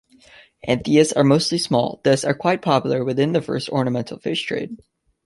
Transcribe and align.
Anthias 0.67 1.13
are 1.15 1.23
mostly 1.23 1.59
small, 1.59 2.01
thus 2.03 2.25
are 2.25 2.33
quite 2.33 2.63
popular 2.63 3.03
within 3.05 3.33
the 3.33 3.69
ornamental 3.71 4.17
fish 4.17 4.41
trade. 4.43 4.79